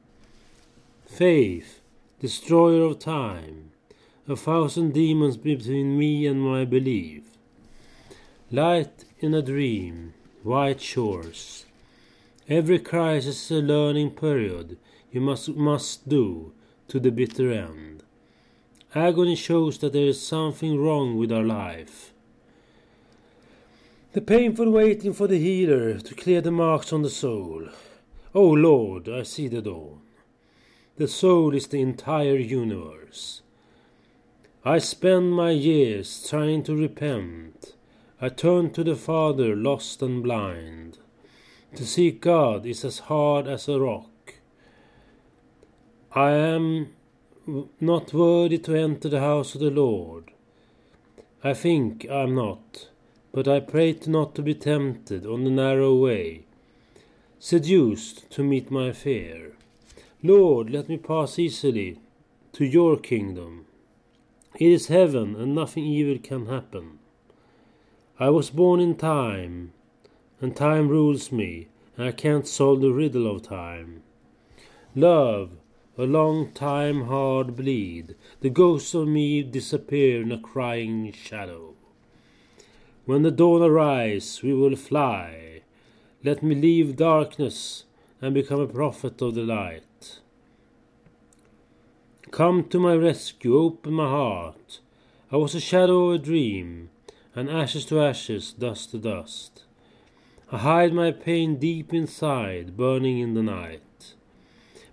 [1.06, 1.80] Faith,
[2.20, 3.72] destroyer of time,
[4.28, 7.24] a thousand demons between me and my belief.
[8.50, 11.64] Light in a dream, white shores.
[12.46, 14.76] Every crisis is a learning period
[15.10, 16.52] you must, must do
[16.88, 18.02] to the bitter end.
[18.94, 22.12] Agony shows that there is something wrong with our life.
[24.12, 27.68] The painful waiting for the healer to clear the marks on the soul.
[28.34, 30.00] Oh Lord, I see the dawn.
[30.96, 33.40] The soul is the entire universe.
[34.64, 37.73] I spend my years trying to repent.
[38.24, 40.96] I turn to the Father lost and blind.
[41.74, 44.37] To seek God is as hard as a rock.
[46.10, 46.94] I am
[47.78, 50.30] not worthy to enter the house of the Lord.
[51.42, 52.88] I think I am not,
[53.30, 56.46] but I pray not to be tempted on the narrow way,
[57.38, 59.52] seduced to meet my fear.
[60.22, 61.98] Lord, let me pass easily
[62.54, 63.66] to your kingdom.
[64.54, 67.00] It is heaven, and nothing evil can happen.
[68.18, 69.72] I was born in time,
[70.40, 74.05] and time rules me, and I can't solve the riddle of time.
[74.94, 75.50] Love,
[75.98, 81.74] a long time hard bleed, the ghost of me disappear in a crying shadow.
[83.05, 85.62] When the dawn arise, we will fly.
[86.22, 87.83] Let me leave darkness
[88.22, 90.20] and become a prophet of the light.
[92.31, 94.79] Come to my rescue, open my heart.
[95.33, 96.90] I was a shadow of a dream,
[97.34, 99.64] and ashes to ashes, dust to dust.
[100.52, 104.14] I hide my pain deep inside, burning in the night.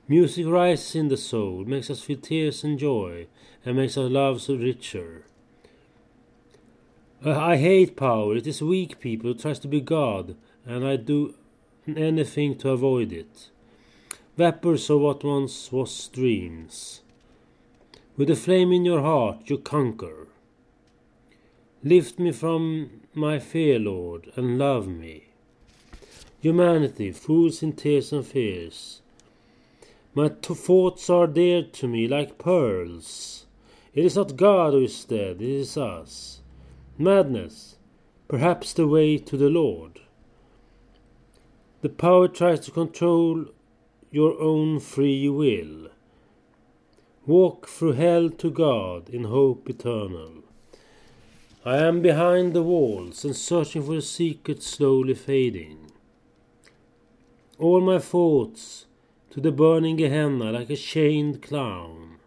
[0.08, 3.27] Music rises in the soul, makes us feel tears and joy,
[3.65, 5.25] and makes our love so richer.
[7.23, 8.36] Uh, I hate power.
[8.36, 11.36] It is weak people who tries to be God, and I do
[11.88, 13.49] anything to avoid it.
[14.38, 17.01] Vapors of what once was dreams.
[18.17, 20.21] With a flame in your heart, you conquer.
[21.84, 25.30] Lift me from my fear, Lord, and love me.
[26.39, 29.02] Humanity, fools in tears and fears.
[30.13, 33.48] My thoughts are dear to me like pearls.
[33.96, 36.41] It is not God who is dead, it is us.
[37.00, 37.78] Madness,
[38.28, 40.02] perhaps the way to the Lord.
[41.82, 43.46] The power tries to control
[44.12, 45.89] your own free will.
[47.26, 50.44] Walk through hell to God in hope eternal.
[51.63, 55.91] I am behind the walls and searching for a secret slowly fading.
[57.60, 58.88] All my thoughts
[59.30, 62.17] to the burning Gehenna like a chained clown.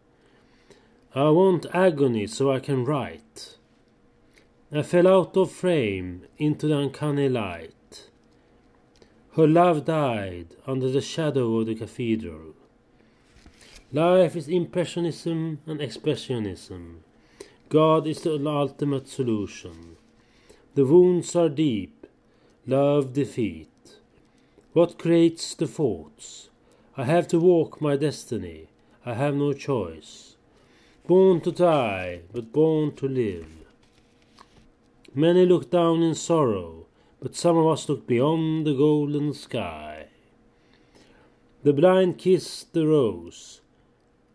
[1.16, 3.56] I want agony so I can write.
[4.72, 8.08] I fell out of frame into the uncanny light.
[9.34, 12.54] Her love died under the shadow of the cathedral.
[13.92, 16.98] Life is impressionism and expressionism.
[17.68, 19.96] God is the ultimate solution.
[20.74, 22.06] The wounds are deep,
[22.66, 23.68] love defeat.
[24.72, 26.50] What creates the thoughts?
[26.96, 28.68] I have to walk my destiny.
[29.06, 30.36] I have no choice.
[31.06, 33.46] Born to die, but born to live.
[35.14, 36.86] Many look down in sorrow,
[37.20, 40.06] but some of us look beyond the golden sky.
[41.62, 43.60] The blind kiss the rose.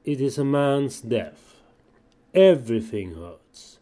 [0.05, 1.48] It is a man's death.
[2.33, 3.79] Everything hurts.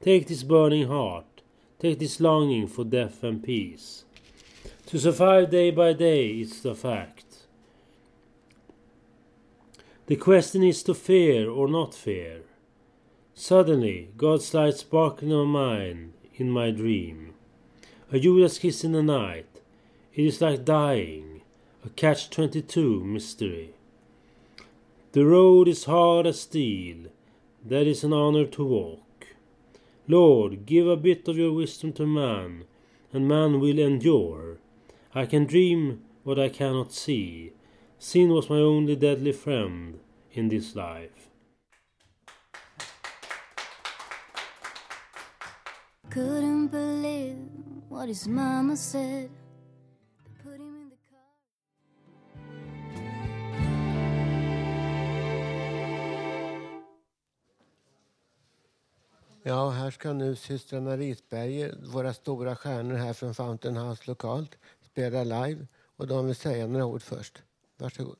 [0.00, 1.42] Take this burning heart,
[1.80, 4.04] take this longing for death and peace.
[4.86, 7.24] To survive day by day is the fact.
[10.06, 12.42] The question is to fear or not fear.
[13.34, 17.34] Suddenly, God's light sparkling on mine in my dream.
[18.12, 19.60] A Judas kiss in the night.
[20.14, 21.42] It is like dying,
[21.84, 23.74] a catch 22 mystery.
[25.12, 27.10] The road is hard as steel.
[27.64, 29.26] That is an honor to walk.
[30.08, 32.64] Lord, give a bit of your wisdom to man,
[33.12, 34.58] and man will endure.
[35.14, 37.52] I can dream what I cannot see.
[37.98, 40.00] Sin was my only deadly friend
[40.32, 41.28] in this life.
[46.08, 47.36] Couldn't believe
[47.88, 49.30] what his mama said.
[59.50, 65.24] Ja, här ska nu systrarna Risberger, våra stora stjärnor här från Fountain House lokalt, spela
[65.24, 67.42] live och de vill säga några ord först.
[67.78, 68.16] Varsågod.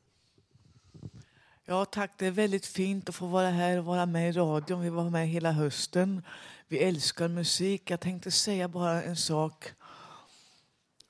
[1.65, 2.11] Ja, tack.
[2.17, 4.81] Det är väldigt fint att få vara här och vara med i radion.
[4.81, 6.23] Vi var med hela hösten.
[6.69, 7.91] Vi älskar musik.
[7.91, 9.73] Jag tänkte säga bara en sak.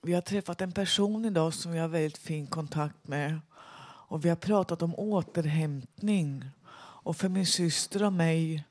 [0.02, 3.40] Vi har träffat en person idag som vi har väldigt fin kontakt med.
[4.08, 6.44] Och vi har pratat om återhämtning.
[7.02, 8.64] Och för min syster och mig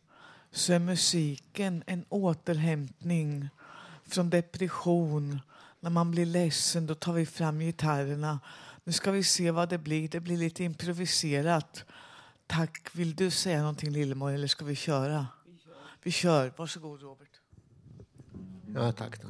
[0.52, 3.50] så är musiken en återhämtning
[4.06, 5.42] från depression,
[5.80, 8.40] När man blir ledsen då tar vi fram gitarrerna.
[8.84, 10.10] Nu ska vi se vad det blir.
[10.10, 11.86] Det blir lite improviserat.
[12.48, 12.90] Tack.
[12.94, 15.28] Vill du säga någonting Lillemor eller ska vi köra?
[16.04, 16.54] Vi kör.
[16.58, 17.30] Varsågod Robert.
[18.76, 19.28] Ja, tack då.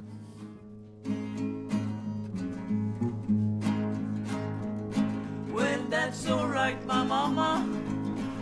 [5.56, 7.66] Well, that's alright, my mama.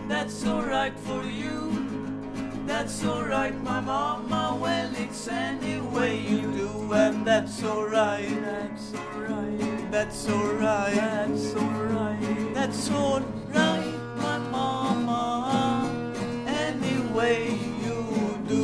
[0.09, 1.86] That's alright for you.
[2.67, 4.57] That's alright, my mama.
[4.61, 8.29] Well, it's any way you do, and that's alright.
[8.41, 9.91] That's alright.
[9.91, 10.93] That's alright.
[10.93, 12.53] That's alright.
[12.53, 16.13] That's alright, my mama.
[16.45, 18.63] Any way you do.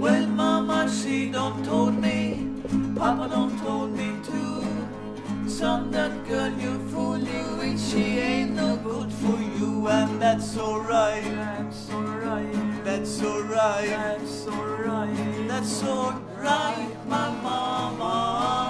[0.00, 2.46] Well, mama, she don't told me.
[2.94, 4.64] Papa don't told me too.
[5.46, 6.50] Son, that girl
[10.20, 11.24] that's alright.
[11.24, 12.84] That's alright.
[12.84, 13.88] That's alright.
[13.88, 15.48] That's alright.
[15.48, 18.69] That's alright, my mama.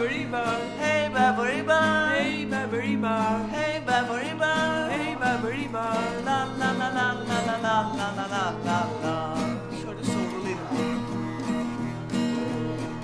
[0.00, 0.44] Baberiba,
[0.78, 1.80] hey baberiba,
[2.14, 3.14] hey baberiba,
[3.52, 5.84] hey baberiba, hey baberiba,
[6.24, 9.16] la la la la la la la la la la la la.
[9.84, 10.04] Körde
[10.44, 10.58] det.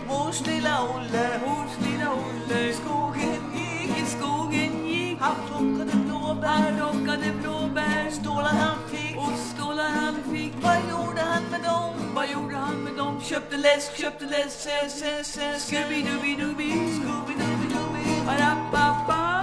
[0.07, 5.21] Mors lilla Olle, mors lilla Olle, skogen gick, i skogen gick.
[5.21, 6.06] Han plockade
[6.37, 10.53] blåbär, han blåbär, stålar han fick, och stålar han fick.
[10.63, 12.15] Vad gjorde han med dem?
[12.15, 13.21] Vad gjorde han med dem?
[13.21, 19.43] Köpte läsk, köpte läsk, se, se, se, Scooby-Dooby-Dooby, Scooby-Dooby-Dooby, Ba-da-ba-ba,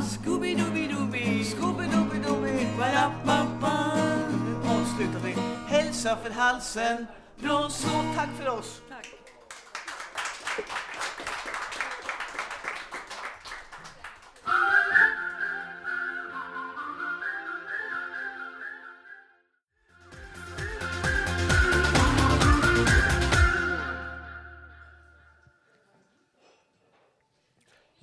[0.00, 3.96] Scooby-Dooby-Dooby, Scooby-Dooby-Dooby, Warappappa
[4.44, 5.34] Nu avslutar vi.
[5.68, 7.06] Hälsa för halsen.
[7.42, 8.80] Bra så, tack för oss.
[8.88, 9.15] Tack.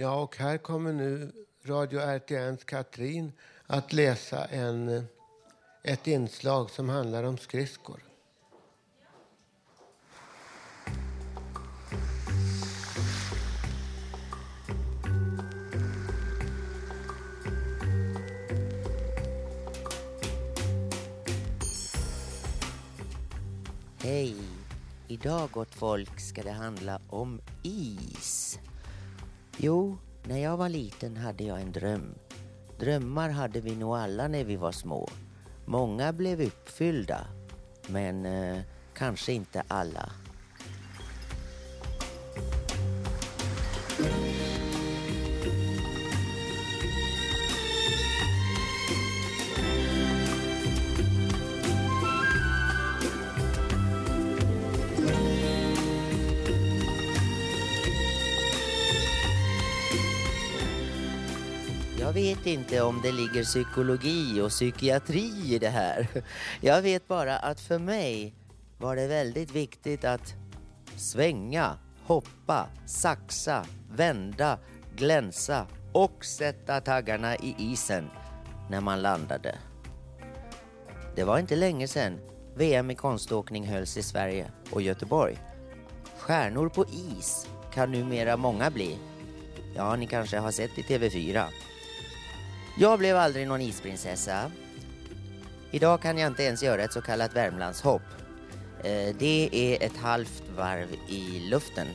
[0.04, 1.32] Ja, och här kommer nu
[1.66, 3.32] Radio RTNs Katrin
[3.68, 5.06] att läsa en,
[5.84, 8.04] ett inslag som handlar om skridskor.
[24.00, 24.36] Hej!
[25.08, 28.60] Idag gott folk ska det handla om is.
[29.58, 32.16] Jo, när jag var liten hade jag en dröm.
[32.80, 35.10] Drömmar hade vi nog alla när vi var små.
[35.66, 37.28] Många blev uppfyllda,
[37.88, 38.60] men eh,
[38.94, 40.12] kanske inte alla.
[62.24, 66.08] Vet inte om det ligger psykologi och psykiatri i det här.
[66.62, 68.34] Jag vet bara att för mig
[68.78, 70.34] var det väldigt viktigt att
[70.96, 74.60] svänga, hoppa, saxa, vända,
[74.96, 78.10] glänsa och sätta taggarna i isen
[78.70, 79.56] när man landade.
[81.16, 82.20] Det var inte länge sedan
[82.56, 85.38] VM i konståkning hölls i Sverige och Göteborg.
[86.18, 88.98] Stjärnor på is kan numera många bli.
[89.76, 91.46] Ja, ni kanske har sett i TV4.
[92.78, 94.52] Jag blev aldrig någon isprinsessa.
[95.72, 98.02] Idag kan jag inte ens göra ett så kallat Värmlandshopp.
[98.84, 101.88] Eh, det är ett halvt varv i luften.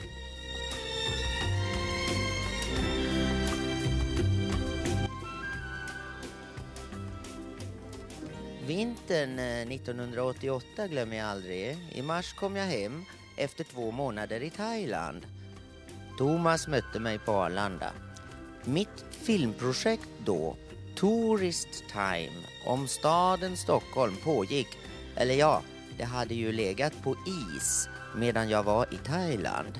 [8.66, 11.76] Vintern eh, 1988 glömmer jag aldrig.
[11.92, 13.04] I mars kom jag hem
[13.36, 15.26] efter två månader i Thailand.
[16.18, 17.92] Thomas mötte mig på Arlanda.
[18.64, 20.56] Mitt filmprojekt då,
[20.98, 22.32] Tourist Time,
[22.66, 24.68] om staden Stockholm pågick.
[25.16, 25.62] Eller ja,
[25.98, 29.78] det hade ju legat på is medan jag var i Thailand.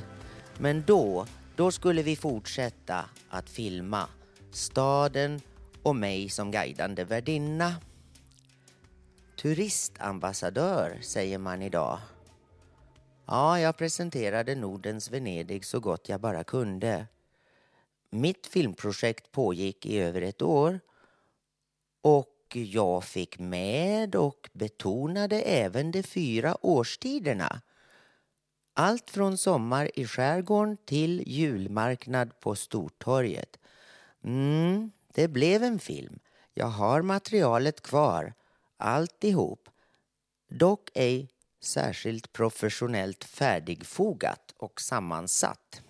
[0.58, 4.08] Men då, då skulle vi fortsätta att filma
[4.52, 5.40] staden
[5.82, 7.74] och mig som guidande värdinna.
[9.42, 11.98] Turistambassadör säger man idag.
[13.26, 17.06] Ja, jag presenterade Nordens Venedig så gott jag bara kunde.
[18.10, 20.80] Mitt filmprojekt pågick i över ett år
[22.02, 27.60] och jag fick med och betonade även de fyra årstiderna.
[28.74, 33.58] Allt från sommar i skärgården till julmarknad på Stortorget.
[34.24, 36.18] Mm, det blev en film.
[36.54, 38.34] Jag har materialet kvar,
[38.76, 39.68] alltihop.
[40.50, 41.28] Dock ej
[41.60, 45.82] särskilt professionellt färdigfogat och sammansatt.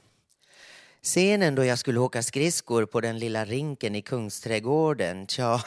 [1.03, 5.63] Scenen då jag skulle åka skridskor på den lilla rinken i Kungsträdgården, tja,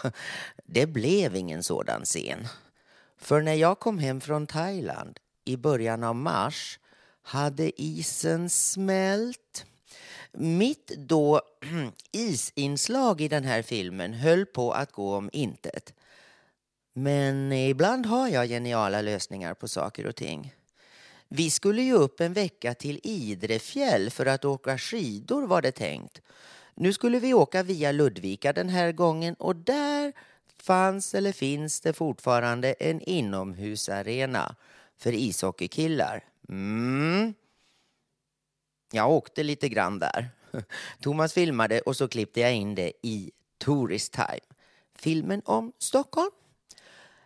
[0.65, 2.47] det blev ingen sådan scen.
[3.17, 6.79] För när jag kom hem från Thailand i början av mars
[7.21, 9.65] hade isen smält.
[10.31, 11.41] Mitt då
[12.11, 15.93] isinslag i den här filmen höll på att gå om intet.
[16.93, 20.53] Men ibland har jag geniala lösningar på saker och ting.
[21.33, 26.21] Vi skulle ju upp en vecka till Idrefjäll för att åka skidor var det tänkt.
[26.75, 30.13] Nu skulle vi åka via Ludvika den här gången och där
[30.57, 34.55] fanns eller finns det fortfarande en inomhusarena
[34.97, 36.23] för ishockeykillar.
[36.49, 37.33] Mm.
[38.91, 40.29] Jag åkte lite grann där.
[41.01, 44.55] Thomas filmade och så klippte jag in det i Tourist Time.
[44.95, 46.31] Filmen om Stockholm.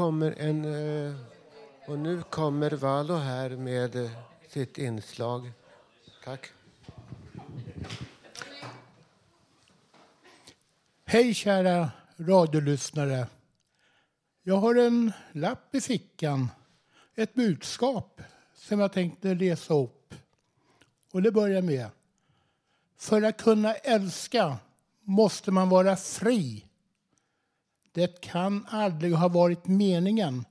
[0.08, 0.64] Kommer en...
[0.64, 1.14] Eh,
[1.86, 4.10] och nu kommer Valo här med eh,
[4.48, 5.52] sitt inslag.
[6.24, 6.46] Tack.
[11.04, 13.26] Hej kära radiolyssnare.
[14.42, 16.48] Jag har en lapp i fickan.
[17.14, 18.22] Ett budskap
[18.54, 20.14] som jag tänkte läsa upp.
[21.12, 21.90] Och det börjar med.
[22.96, 24.56] För att kunna älska
[25.00, 26.67] måste man vara fri.
[27.98, 30.44] Det kan aldrig ha varit meningen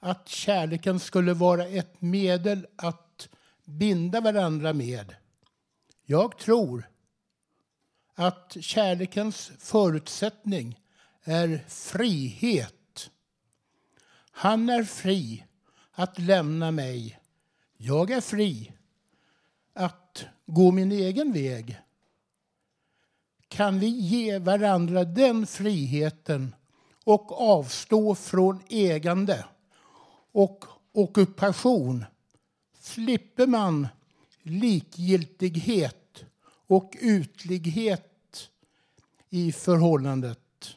[0.00, 3.28] att kärleken skulle vara ett medel att
[3.64, 5.14] binda varandra med.
[6.04, 6.88] Jag tror
[8.14, 10.80] att kärlekens förutsättning
[11.24, 13.10] är frihet.
[14.30, 15.44] Han är fri
[15.92, 17.20] att lämna mig.
[17.76, 18.72] Jag är fri
[19.72, 21.80] att gå min egen väg.
[23.48, 26.54] Kan vi ge varandra den friheten
[27.04, 29.44] och avstå från ägande
[30.32, 32.04] och ockupation
[32.80, 33.88] slipper man
[34.42, 36.24] likgiltighet
[36.66, 38.50] och utlighet
[39.30, 40.76] i förhållandet.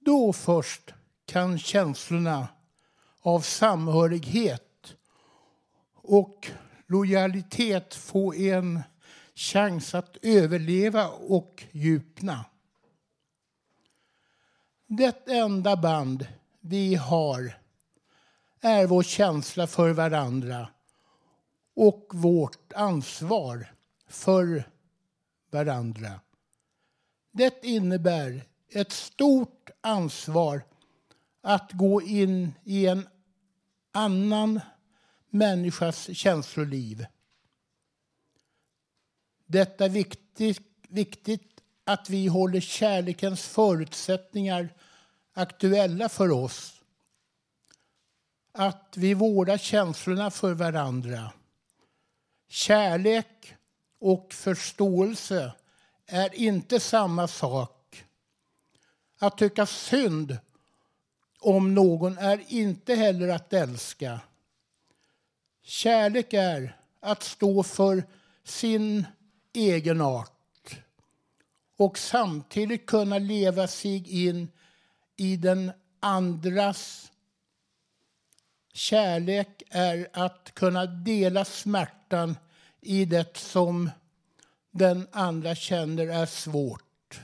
[0.00, 0.94] Då först
[1.24, 2.48] kan känslorna
[3.20, 4.96] av samhörighet
[5.94, 6.50] och
[6.86, 8.82] lojalitet få en
[9.34, 12.44] chans att överleva och djupna.
[14.96, 16.26] Det enda band
[16.60, 17.58] vi har
[18.60, 20.68] är vår känsla för varandra
[21.74, 23.74] och vårt ansvar
[24.06, 24.68] för
[25.50, 26.20] varandra.
[27.30, 30.62] Det innebär ett stort ansvar
[31.40, 33.08] att gå in i en
[33.92, 34.60] annan
[35.30, 37.06] människas känsloliv.
[39.46, 41.51] Detta är viktigt, viktigt
[41.84, 44.68] att vi håller kärlekens förutsättningar
[45.32, 46.82] aktuella för oss.
[48.52, 51.32] Att vi vårdar känslorna för varandra.
[52.48, 53.54] Kärlek
[53.98, 55.52] och förståelse
[56.06, 58.04] är inte samma sak.
[59.18, 60.38] Att tycka synd
[61.38, 64.20] om någon är inte heller att älska.
[65.62, 68.04] Kärlek är att stå för
[68.44, 69.06] sin
[69.52, 70.31] egen art
[71.82, 74.48] och samtidigt kunna leva sig in
[75.16, 77.12] i den andras
[78.72, 82.36] Kärlek är att kunna dela smärtan
[82.80, 83.90] i det som
[84.70, 87.20] den andra känner är svårt.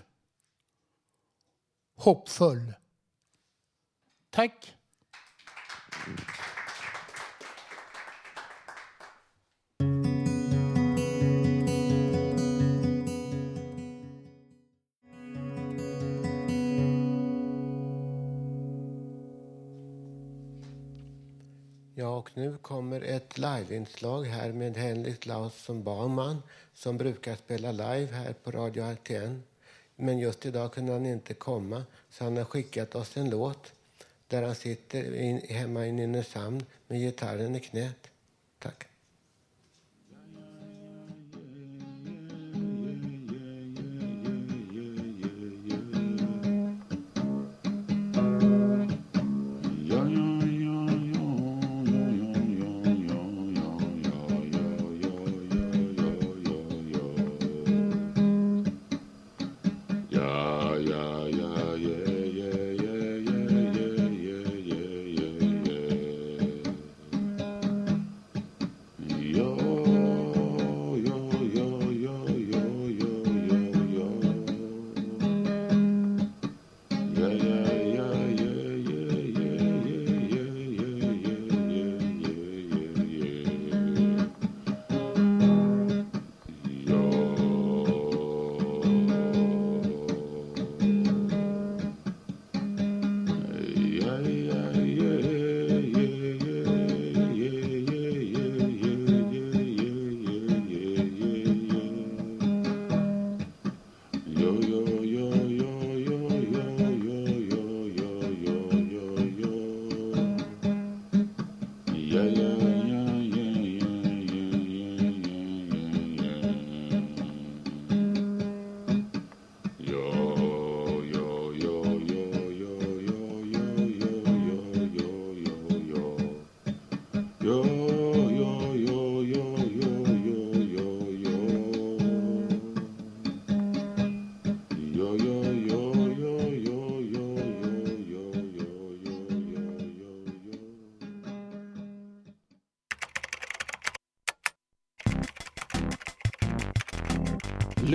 [1.97, 2.75] Hoppfull.
[4.31, 4.75] Tack.
[22.19, 26.43] Och nu kommer ett liveinslag här med Henrik Lausson Baumann
[26.75, 29.43] som brukar spela live här på Radio RTN.
[29.97, 33.73] Men just idag kunde han inte komma, så han har skickat oss en låt
[34.29, 38.11] där han sitter in, hemma i Nynäshamn med gitarren i knät.
[38.59, 38.85] Tack.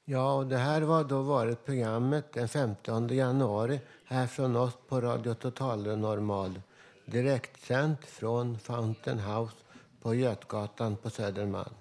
[0.08, 5.02] Ja, och det här var då varit programmet den 15 januari här från oss på
[5.02, 6.62] Radio Total Normal.
[7.06, 9.56] Direktsänt från Fountain House
[10.02, 11.74] på Götgatan på Södermalm.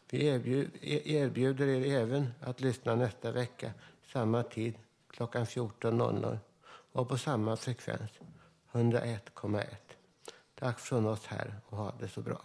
[0.09, 3.71] Vi e-, erbjuder er även att lyssna nästa vecka,
[4.13, 4.73] samma tid,
[5.07, 6.37] klockan 14.00
[6.91, 8.11] och på samma frekvens,
[8.71, 9.65] 101,1.
[10.55, 12.41] Tack från oss här och ha det så bra.